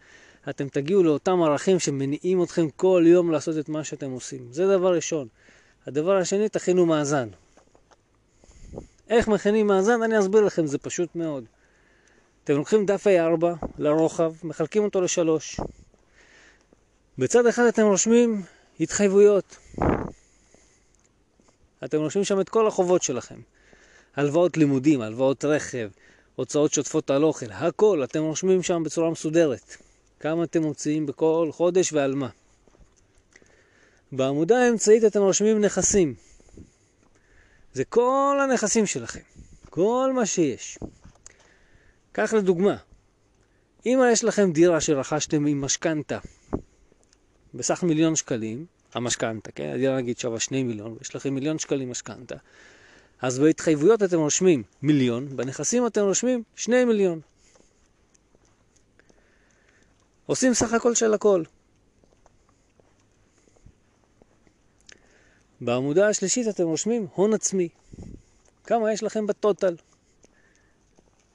אתם 0.50 0.68
תגיעו 0.68 1.02
לאותם 1.02 1.42
ערכים 1.42 1.78
שמניעים 1.78 2.42
אתכם 2.42 2.70
כל 2.76 3.04
יום 3.06 3.30
לעשות 3.30 3.58
את 3.58 3.68
מה 3.68 3.84
שאתם 3.84 4.10
עושים. 4.10 4.48
זה 4.52 4.66
דבר 4.66 4.94
ראשון. 4.94 5.28
הדבר 5.86 6.16
השני, 6.16 6.48
תכינו 6.48 6.86
מאזן. 6.86 7.28
איך 9.08 9.28
מכינים 9.28 9.66
מאזן? 9.66 10.02
אני 10.02 10.18
אסביר 10.18 10.40
לכם, 10.40 10.66
זה 10.66 10.78
פשוט 10.78 11.16
מאוד. 11.16 11.44
אתם 12.44 12.54
לוקחים 12.54 12.86
דף 12.86 13.06
A4 13.06 13.66
לרוחב, 13.78 14.32
מחלקים 14.44 14.84
אותו 14.84 15.00
לשלוש. 15.00 15.60
בצד 17.18 17.46
אחד 17.46 17.64
אתם 17.64 17.82
רושמים 17.82 18.42
התחייבויות. 18.80 19.56
אתם 21.84 21.98
רושמים 21.98 22.24
שם 22.24 22.40
את 22.40 22.48
כל 22.48 22.66
החובות 22.66 23.02
שלכם. 23.02 23.40
הלוואות 24.16 24.56
לימודים, 24.56 25.00
הלוואות 25.00 25.44
רכב, 25.44 25.90
הוצאות 26.34 26.72
שוטפות 26.72 27.10
על 27.10 27.24
אוכל, 27.24 27.52
הכל 27.52 28.04
אתם 28.04 28.22
רושמים 28.22 28.62
שם 28.62 28.82
בצורה 28.82 29.10
מסודרת. 29.10 29.76
כמה 30.20 30.44
אתם 30.44 30.62
מוציאים 30.62 31.06
בכל 31.06 31.48
חודש 31.52 31.92
ועל 31.92 32.14
מה. 32.14 32.28
בעמודה 34.12 34.58
האמצעית 34.58 35.04
אתם 35.04 35.20
רושמים 35.20 35.60
נכסים. 35.60 36.14
זה 37.72 37.84
כל 37.84 38.38
הנכסים 38.42 38.86
שלכם, 38.86 39.20
כל 39.70 40.12
מה 40.14 40.26
שיש. 40.26 40.78
קח 42.12 42.34
לדוגמה, 42.34 42.76
אם 43.86 43.98
יש 44.12 44.24
לכם 44.24 44.52
דירה 44.52 44.80
שרכשתם 44.80 45.46
עם 45.46 45.60
משכנתה 45.60 46.18
בסך 47.54 47.82
מיליון 47.82 48.16
שקלים, 48.16 48.66
המשכנתה, 48.94 49.52
כן? 49.52 49.70
הדירה 49.74 49.96
נגיד 49.96 50.18
שווה 50.18 50.40
שני 50.40 50.62
מיליון, 50.62 50.96
ויש 50.98 51.16
לכם 51.16 51.34
מיליון 51.34 51.58
שקלים 51.58 51.90
משכנתה, 51.90 52.36
אז 53.22 53.38
בהתחייבויות 53.38 54.02
אתם 54.02 54.18
רושמים 54.18 54.62
מיליון, 54.82 55.36
בנכסים 55.36 55.86
אתם 55.86 56.00
רושמים 56.00 56.42
שני 56.56 56.84
מיליון. 56.84 57.20
עושים 60.26 60.54
סך 60.54 60.72
הכל 60.72 60.94
של 60.94 61.14
הכל. 61.14 61.42
בעמודה 65.60 66.08
השלישית 66.08 66.48
אתם 66.48 66.64
רושמים 66.64 67.06
הון 67.14 67.34
עצמי. 67.34 67.68
כמה 68.64 68.92
יש 68.92 69.02
לכם 69.02 69.26
בטוטל? 69.26 69.76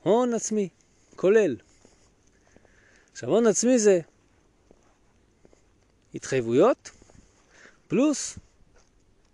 הון 0.03 0.33
עצמי, 0.33 0.69
כולל. 1.15 1.55
עכשיו 3.11 3.29
הון 3.29 3.47
עצמי 3.47 3.79
זה 3.79 3.99
התחייבויות 6.15 6.91
פלוס 7.87 8.39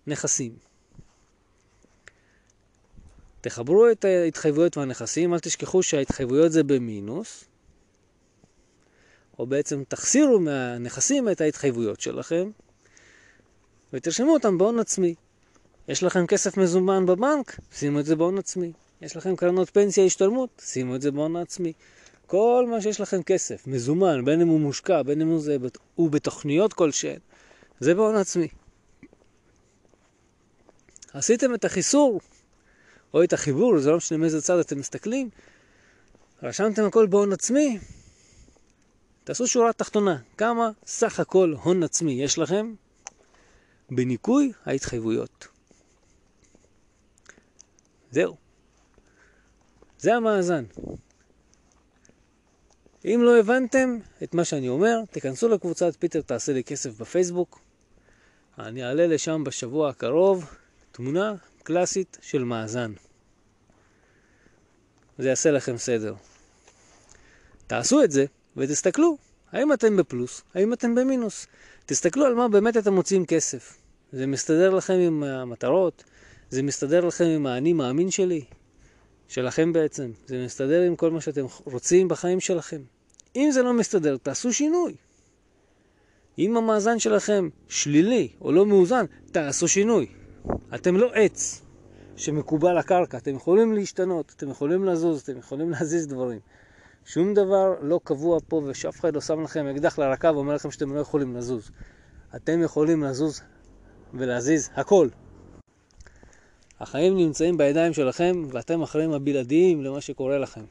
נכסים. 0.07 0.55
תחברו 3.41 3.89
את 3.91 4.05
ההתחייבויות 4.05 4.77
והנכסים, 4.77 5.33
אל 5.33 5.39
תשכחו 5.39 5.83
שההתחייבויות 5.83 6.51
זה 6.51 6.63
במינוס, 6.63 7.43
או 9.39 9.47
בעצם 9.47 9.83
תחסירו 9.87 10.39
מהנכסים 10.39 11.29
את 11.29 11.41
ההתחייבויות 11.41 12.01
שלכם, 12.01 12.49
ותרשמו 13.93 14.33
אותם 14.33 14.57
בהון 14.57 14.79
עצמי. 14.79 15.15
יש 15.87 16.03
לכם 16.03 16.27
כסף 16.27 16.57
מזומן 16.57 17.05
בבנק, 17.05 17.59
שימו 17.73 17.99
את 17.99 18.05
זה 18.05 18.15
בהון 18.15 18.37
עצמי. 18.37 18.71
יש 19.01 19.17
לכם 19.17 19.35
קרנות 19.35 19.69
פנסיה 19.69 20.05
השתלמות, 20.05 20.61
שימו 20.65 20.95
את 20.95 21.01
זה 21.01 21.11
בהון 21.11 21.35
עצמי. 21.35 21.73
כל 22.27 22.67
מה 22.71 22.81
שיש 22.81 23.01
לכם 23.01 23.23
כסף, 23.23 23.67
מזומן, 23.67 24.25
בין 24.25 24.41
אם 24.41 24.47
הוא 24.47 24.59
מושקע, 24.59 25.03
בין 25.03 25.21
אם 25.21 25.27
הוא, 25.27 25.39
זה, 25.39 25.57
הוא 25.95 26.11
בתוכניות 26.11 26.73
כלשהן, 26.73 27.19
זה 27.81 27.95
בהון 27.95 28.15
עצמי. 28.15 28.47
עשיתם 31.13 31.53
את 31.53 31.65
החיסור, 31.65 32.21
או 33.13 33.23
את 33.23 33.33
החיבור, 33.33 33.79
זה 33.79 33.91
לא 33.91 33.97
משנה 33.97 34.17
מאיזה 34.17 34.41
צד 34.41 34.59
אתם 34.59 34.79
מסתכלים, 34.79 35.29
רשמתם 36.43 36.85
הכל 36.85 37.07
בהון 37.07 37.33
עצמי, 37.33 37.79
תעשו 39.23 39.47
שורה 39.47 39.73
תחתונה, 39.73 40.17
כמה 40.37 40.69
סך 40.85 41.19
הכל 41.19 41.55
הון 41.63 41.83
עצמי 41.83 42.23
יש 42.23 42.37
לכם 42.37 42.73
בניכוי 43.89 44.51
ההתחייבויות. 44.65 45.47
זהו. 48.11 48.35
זה 49.97 50.15
המאזן. 50.15 50.63
אם 53.05 53.21
לא 53.23 53.39
הבנתם 53.39 53.97
את 54.23 54.33
מה 54.33 54.45
שאני 54.45 54.69
אומר, 54.69 54.97
תיכנסו 55.11 55.47
לקבוצת 55.47 55.95
פיטר 55.99 56.21
תעשה 56.21 56.53
לי 56.53 56.63
כסף 56.63 57.01
בפייסבוק. 57.01 57.70
אני 58.67 58.85
אעלה 58.85 59.07
לשם 59.07 59.43
בשבוע 59.43 59.89
הקרוב 59.89 60.45
תמונה 60.91 61.35
קלאסית 61.63 62.17
של 62.21 62.43
מאזן. 62.43 62.93
זה 65.17 65.29
יעשה 65.29 65.51
לכם 65.51 65.77
סדר. 65.77 66.15
תעשו 67.67 68.03
את 68.03 68.11
זה 68.11 68.25
ותסתכלו, 68.57 69.17
האם 69.51 69.73
אתם 69.73 69.97
בפלוס, 69.97 70.41
האם 70.53 70.73
אתם 70.73 70.95
במינוס. 70.95 71.47
תסתכלו 71.85 72.25
על 72.25 72.35
מה 72.35 72.47
באמת 72.47 72.77
אתם 72.77 72.93
מוצאים 72.93 73.25
כסף. 73.25 73.77
זה 74.11 74.27
מסתדר 74.27 74.69
לכם 74.69 74.93
עם 74.93 75.23
המטרות, 75.23 76.03
זה 76.49 76.63
מסתדר 76.63 77.05
לכם 77.05 77.25
עם 77.25 77.45
האני 77.45 77.73
מאמין 77.73 78.11
שלי, 78.11 78.45
שלכם 79.27 79.73
בעצם, 79.73 80.11
זה 80.27 80.45
מסתדר 80.45 80.81
עם 80.81 80.95
כל 80.95 81.11
מה 81.11 81.21
שאתם 81.21 81.45
רוצים 81.65 82.07
בחיים 82.07 82.39
שלכם. 82.39 82.81
אם 83.35 83.49
זה 83.51 83.63
לא 83.63 83.73
מסתדר, 83.73 84.17
תעשו 84.17 84.53
שינוי. 84.53 84.95
אם 86.39 86.57
המאזן 86.57 86.99
שלכם 86.99 87.49
שלילי 87.67 88.29
או 88.41 88.51
לא 88.51 88.65
מאוזן, 88.65 89.05
תעשו 89.31 89.67
שינוי. 89.67 90.07
אתם 90.75 90.97
לא 90.97 91.11
עץ 91.13 91.61
שמקובל 92.15 92.79
לקרקע, 92.79 93.17
אתם 93.17 93.35
יכולים 93.35 93.73
להשתנות, 93.73 94.33
אתם 94.35 94.49
יכולים 94.49 94.85
לזוז, 94.85 95.21
אתם 95.21 95.37
יכולים 95.37 95.69
להזיז 95.79 96.07
דברים. 96.07 96.39
שום 97.05 97.33
דבר 97.33 97.75
לא 97.81 97.99
קבוע 98.03 98.39
פה 98.47 98.61
ושאף 98.65 98.99
אחד 98.99 99.15
לא 99.15 99.21
שם 99.21 99.43
לכם 99.43 99.67
אקדח 99.67 99.99
לרקה 99.99 100.31
ואומר 100.31 100.55
לכם 100.55 100.71
שאתם 100.71 100.95
לא 100.95 100.99
יכולים 100.99 101.35
לזוז. 101.35 101.71
אתם 102.35 102.61
יכולים 102.61 103.03
לזוז 103.03 103.41
ולהזיז 104.13 104.69
הכל. 104.75 105.07
החיים 106.79 107.17
נמצאים 107.17 107.57
בידיים 107.57 107.93
שלכם 107.93 108.43
ואתם 108.51 108.81
אחראים 108.81 109.13
הבלעדיים 109.13 109.83
למה 109.83 110.01
שקורה 110.01 110.37
לכם. 110.37 110.63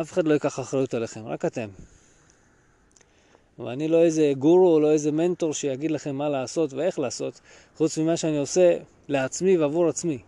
אף 0.00 0.12
אחד 0.12 0.24
לא 0.24 0.34
ייקח 0.34 0.60
אחריות 0.60 0.94
עליכם, 0.94 1.26
רק 1.26 1.44
אתם. 1.44 1.68
ואני 3.58 3.88
לא 3.88 4.02
איזה 4.02 4.32
גורו 4.38 4.74
או 4.74 4.80
לא 4.80 4.92
איזה 4.92 5.12
מנטור 5.12 5.54
שיגיד 5.54 5.90
לכם 5.90 6.16
מה 6.16 6.28
לעשות 6.28 6.72
ואיך 6.72 6.98
לעשות, 6.98 7.40
חוץ 7.76 7.98
ממה 7.98 8.16
שאני 8.16 8.38
עושה 8.38 8.76
לעצמי 9.08 9.58
ועבור 9.58 9.88
עצמי. 9.88 10.18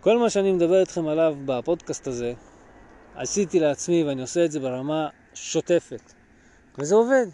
כל 0.00 0.18
מה 0.18 0.30
שאני 0.30 0.52
מדבר 0.52 0.80
איתכם 0.80 1.08
עליו 1.08 1.36
בפודקאסט 1.44 2.06
הזה, 2.06 2.32
עשיתי 3.14 3.60
לעצמי 3.60 4.04
ואני 4.04 4.20
עושה 4.20 4.44
את 4.44 4.52
זה 4.52 4.60
ברמה 4.60 5.08
שוטפת. 5.34 6.12
וזה 6.78 6.94
עובד. 6.94 7.26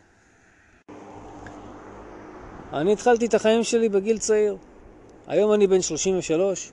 אני 2.73 2.93
התחלתי 2.93 3.27
את 3.27 3.35
החיים 3.35 3.65
שלי 3.65 3.89
בגיל 3.89 4.19
צעיר. 4.19 4.57
היום 5.27 5.53
אני 5.53 5.67
בן 5.67 5.81
33, 5.81 6.73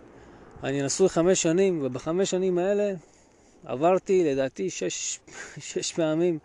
אני 0.63 0.81
נשוי 0.81 1.09
חמש 1.09 1.41
שנים, 1.41 1.79
ובחמש 1.83 2.29
שנים 2.29 2.57
האלה 2.57 2.93
עברתי 3.65 4.23
לדעתי 4.23 4.69
שש, 4.69 5.19
שש 5.69 5.93
פעמים 5.93 6.39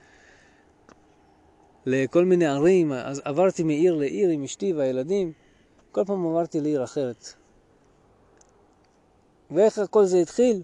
לכל 1.86 2.24
מיני 2.24 2.46
ערים, 2.46 2.92
אז 2.92 3.22
עברתי 3.24 3.62
מעיר 3.62 3.94
לעיר 3.94 4.28
עם 4.28 4.44
אשתי 4.44 4.72
והילדים, 4.72 5.32
כל 5.92 6.04
פעם 6.06 6.26
עברתי 6.26 6.60
לעיר 6.60 6.84
אחרת. 6.84 7.32
ואיך 9.50 9.80
כל 9.90 10.04
זה 10.04 10.18
התחיל? 10.18 10.62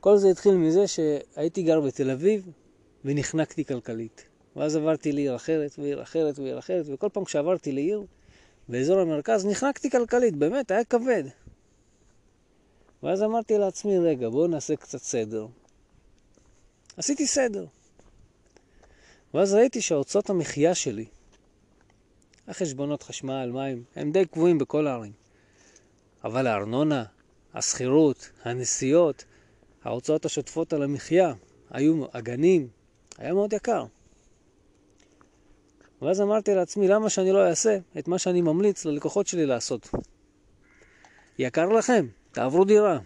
כל 0.00 0.16
זה 0.16 0.28
התחיל 0.28 0.54
מזה 0.54 0.86
שהייתי 0.86 1.62
גר 1.62 1.80
בתל 1.80 2.10
אביב 2.10 2.48
ונחנקתי 3.04 3.64
כלכלית. 3.64 4.24
ואז 4.56 4.76
עברתי 4.76 5.12
לעיר 5.12 5.36
אחרת 5.36 5.78
ועיר 5.78 6.02
אחרת 6.02 6.38
ועיר 6.38 6.58
אחרת, 6.58 6.84
וכל 6.88 7.08
פעם 7.12 7.24
כשעברתי 7.24 7.72
לעיר, 7.72 8.04
באזור 8.68 9.00
המרכז, 9.00 9.46
נחנקתי 9.46 9.90
כלכלית, 9.90 10.36
באמת, 10.36 10.70
היה 10.70 10.84
כבד. 10.84 11.24
ואז 13.02 13.22
אמרתי 13.22 13.58
לעצמי, 13.58 13.98
רגע, 13.98 14.28
בואו 14.28 14.46
נעשה 14.46 14.76
קצת 14.76 14.98
סדר. 14.98 15.46
עשיתי 16.96 17.26
סדר. 17.26 17.66
ואז 19.34 19.54
ראיתי 19.54 19.80
שהוצאות 19.80 20.30
המחיה 20.30 20.74
שלי, 20.74 21.04
החשבונות 22.48 23.02
חשמל, 23.02 23.50
מים, 23.52 23.84
הם 23.96 24.12
די 24.12 24.26
קבועים 24.26 24.58
בכל 24.58 24.86
הערים. 24.86 25.12
אבל 26.24 26.46
הארנונה, 26.46 27.04
השכירות, 27.54 28.30
הנסיעות, 28.44 29.24
ההוצאות 29.84 30.24
השוטפות 30.24 30.72
על 30.72 30.82
המחיה, 30.82 31.34
היו 31.70 32.04
הגנים, 32.12 32.68
היה 33.18 33.32
מאוד 33.32 33.52
יקר. 33.52 33.84
ואז 36.02 36.20
אמרתי 36.20 36.54
לעצמי, 36.54 36.88
למה 36.88 37.10
שאני 37.10 37.32
לא 37.32 37.48
אעשה 37.48 37.78
את 37.98 38.08
מה 38.08 38.18
שאני 38.18 38.42
ממליץ 38.42 38.84
ללקוחות 38.84 39.26
שלי 39.26 39.46
לעשות? 39.46 39.88
יקר 41.38 41.68
לכם, 41.68 42.06
תעברו 42.32 42.64
דירה. 42.64 42.98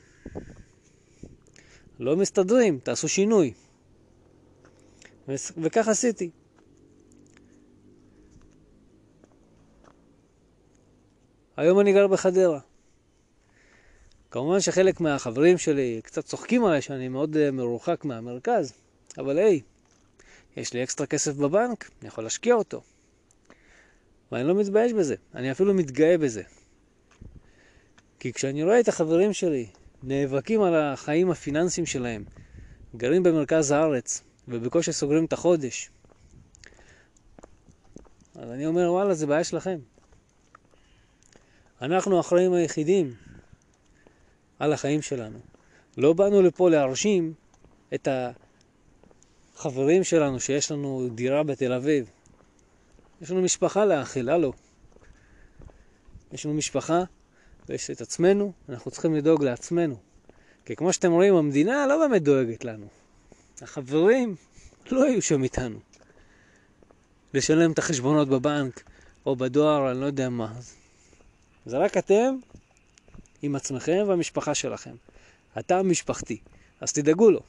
לא 1.98 2.16
מסתדרים, 2.16 2.78
תעשו 2.82 3.08
שינוי. 3.08 3.52
וכך 5.62 5.88
עשיתי. 5.88 6.30
היום 11.56 11.80
אני 11.80 11.92
גר 11.92 12.06
בחדרה. 12.06 12.60
כמובן 14.30 14.60
שחלק 14.60 15.00
מהחברים 15.00 15.58
שלי 15.58 16.00
קצת 16.04 16.24
צוחקים 16.24 16.64
עליי 16.64 16.82
שאני 16.82 17.08
מאוד 17.08 17.36
אה, 17.36 17.50
מרוחק 17.50 18.04
מהמרכז, 18.04 18.72
אבל 19.18 19.38
היי, 19.38 19.60
יש 20.56 20.72
לי 20.72 20.82
אקסטרה 20.82 21.06
כסף 21.06 21.34
בבנק, 21.34 21.90
אני 22.00 22.08
יכול 22.08 22.24
להשקיע 22.24 22.54
אותו. 22.54 22.82
ואני 24.32 24.48
לא 24.48 24.54
מתבייש 24.54 24.92
בזה, 24.92 25.14
אני 25.34 25.52
אפילו 25.52 25.74
מתגאה 25.74 26.18
בזה. 26.18 26.42
כי 28.20 28.32
כשאני 28.32 28.64
רואה 28.64 28.80
את 28.80 28.88
החברים 28.88 29.32
שלי 29.32 29.66
נאבקים 30.02 30.62
על 30.62 30.74
החיים 30.74 31.30
הפיננסיים 31.30 31.86
שלהם, 31.86 32.24
גרים 32.96 33.22
במרכז 33.22 33.70
הארץ 33.70 34.22
ובקושי 34.48 34.92
סוגרים 34.92 35.24
את 35.24 35.32
החודש, 35.32 35.90
אז 38.34 38.50
אני 38.50 38.66
אומר, 38.66 38.92
וואלה, 38.92 39.14
זה 39.14 39.26
בעיה 39.26 39.44
שלכם. 39.44 39.78
אנחנו 41.82 42.16
האחראים 42.16 42.52
היחידים 42.52 43.14
על 44.58 44.72
החיים 44.72 45.02
שלנו. 45.02 45.38
לא 45.96 46.12
באנו 46.12 46.42
לפה 46.42 46.70
להרשים 46.70 47.34
את 47.94 48.08
החברים 49.56 50.04
שלנו 50.04 50.40
שיש 50.40 50.70
לנו 50.70 51.08
דירה 51.14 51.42
בתל 51.42 51.72
אביב. 51.72 52.10
יש 53.20 53.30
לנו 53.30 53.42
משפחה 53.42 53.84
להאכיל, 53.84 54.30
הלו. 54.30 54.52
יש 56.32 56.46
לנו 56.46 56.54
משפחה 56.54 57.02
ויש 57.68 57.90
את 57.90 58.00
עצמנו, 58.00 58.52
אנחנו 58.68 58.90
צריכים 58.90 59.14
לדאוג 59.14 59.44
לעצמנו. 59.44 59.96
כי 60.64 60.76
כמו 60.76 60.92
שאתם 60.92 61.12
רואים, 61.12 61.34
המדינה 61.34 61.86
לא 61.86 61.98
באמת 61.98 62.22
דואגת 62.22 62.64
לנו. 62.64 62.86
החברים 63.62 64.36
לא 64.90 65.06
יהיו 65.06 65.22
שם 65.22 65.42
איתנו. 65.42 65.78
לשלם 67.34 67.72
את 67.72 67.78
החשבונות 67.78 68.28
בבנק 68.28 68.82
או 69.26 69.36
בדואר, 69.36 69.90
אני 69.90 70.00
לא 70.00 70.06
יודע 70.06 70.28
מה. 70.28 70.52
זה 71.66 71.78
רק 71.78 71.96
אתם 71.96 72.36
עם 73.42 73.56
עצמכם 73.56 74.04
והמשפחה 74.08 74.54
שלכם. 74.54 74.94
אתה 75.58 75.82
משפחתי, 75.82 76.38
אז 76.80 76.92
תדאגו 76.92 77.30
לו. 77.30 77.40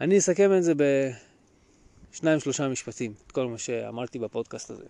אני 0.00 0.18
אסכם 0.18 0.50
את 0.58 0.64
זה 0.64 0.72
בשניים 2.12 2.40
שלושה 2.40 2.68
משפטים, 2.68 3.14
את 3.26 3.32
כל 3.32 3.46
מה 3.46 3.58
שאמרתי 3.58 4.18
בפודקאסט 4.18 4.70
הזה. 4.70 4.84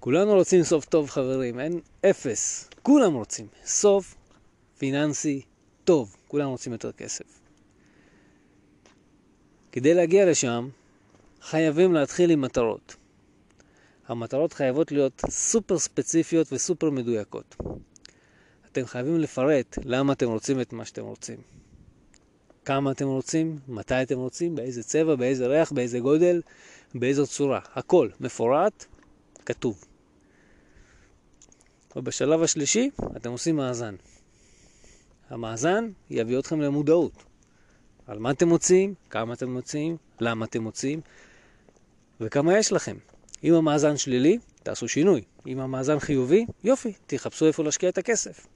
כולנו 0.00 0.34
רוצים 0.34 0.62
סוף 0.62 0.84
טוב 0.84 1.10
חברים, 1.10 1.60
אין 1.60 1.80
אפס, 2.04 2.68
כולם 2.82 3.14
רוצים 3.14 3.46
סוף 3.64 4.14
פיננסי 4.82 5.42
טוב, 5.84 6.16
כולם 6.28 6.48
רוצים 6.48 6.72
יותר 6.72 6.92
כסף. 6.92 7.24
כדי 9.72 9.94
להגיע 9.94 10.30
לשם, 10.30 10.68
חייבים 11.40 11.92
להתחיל 11.92 12.30
עם 12.30 12.40
מטרות. 12.40 12.96
המטרות 14.06 14.52
חייבות 14.52 14.92
להיות 14.92 15.22
סופר 15.30 15.78
ספציפיות 15.78 16.52
וסופר 16.52 16.90
מדויקות. 16.90 17.56
אתם 18.72 18.86
חייבים 18.86 19.18
לפרט 19.18 19.78
למה 19.84 20.12
אתם 20.12 20.26
רוצים 20.26 20.60
את 20.60 20.72
מה 20.72 20.84
שאתם 20.84 21.04
רוצים. 21.04 21.38
כמה 22.64 22.90
אתם 22.90 23.06
רוצים, 23.06 23.58
מתי 23.68 24.02
אתם 24.02 24.18
רוצים, 24.18 24.54
באיזה 24.54 24.82
צבע, 24.82 25.14
באיזה 25.14 25.46
ריח, 25.46 25.72
באיזה 25.72 25.98
גודל, 25.98 26.42
באיזו 26.94 27.26
צורה. 27.26 27.60
הכל 27.74 28.08
מפורט, 28.20 28.84
כתוב. 29.46 29.84
ובשלב 31.96 32.42
השלישי 32.42 32.90
אתם 33.16 33.30
עושים 33.30 33.56
מאזן. 33.56 33.94
המאזן 35.32 35.90
יביא 36.10 36.38
אתכם 36.38 36.60
למודעות. 36.60 37.12
על 38.06 38.18
מה 38.18 38.30
אתם 38.30 38.48
מוציאים, 38.48 38.94
כמה 39.10 39.34
אתם 39.34 39.52
מוציאים, 39.52 39.96
למה 40.20 40.44
אתם 40.44 40.62
מוציאים 40.62 41.00
וכמה 42.20 42.58
יש 42.58 42.72
לכם. 42.72 42.96
אם 43.44 43.54
המאזן 43.54 43.96
שלילי, 43.96 44.38
תעשו 44.62 44.88
שינוי. 44.88 45.22
אם 45.46 45.60
המאזן 45.60 45.98
חיובי, 45.98 46.46
יופי, 46.64 46.92
תחפשו 47.06 47.46
איפה 47.46 47.64
להשקיע 47.64 47.88
את 47.88 47.98
הכסף. 47.98 48.46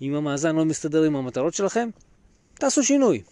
אם 0.00 0.14
המאזן 0.14 0.56
לא 0.56 0.64
מסתדר 0.64 1.02
עם 1.02 1.16
המטרות 1.16 1.54
שלכם, 1.54 1.88
תעשו 2.54 2.82
שינוי. 2.84 3.22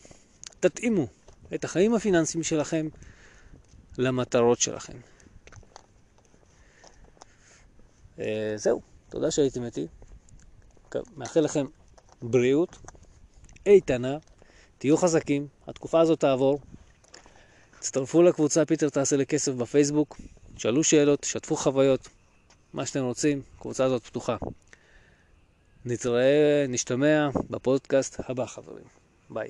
תתאימו 0.61 1.07
את 1.55 1.65
החיים 1.65 1.95
הפיננסיים 1.95 2.43
שלכם 2.43 2.89
למטרות 3.99 4.61
שלכם. 4.61 4.99
אה, 8.19 8.53
זהו. 8.57 8.81
תודה 9.09 9.31
שהייתם 9.31 9.65
איתי. 9.65 9.87
מאחל 11.17 11.41
לכם 11.41 11.67
בריאות 12.23 12.79
איתנה, 13.67 14.19
תהיו 14.79 14.97
חזקים, 14.97 15.47
התקופה 15.67 16.01
הזאת 16.01 16.21
תעבור. 16.21 16.61
תצטרפו 17.79 18.23
לקבוצה 18.23 18.65
פיטר 18.65 18.89
תעשה 18.89 19.17
לכסף 19.17 19.53
בפייסבוק, 19.53 20.21
שאלו 20.57 20.85
שאלות, 20.85 21.25
שתפו 21.25 21.57
חוויות, 21.57 22.09
מה 22.73 22.87
שאתם 22.87 23.05
רוצים, 23.05 23.43
הקבוצה 23.57 23.85
הזאת 23.85 24.05
פתוחה. 24.05 24.37
נתראה, 25.85 26.65
נשתמע 26.69 27.29
בפודקאסט 27.51 28.21
הבא 28.29 28.47
חברים. 28.47 28.85
ביי. 29.31 29.49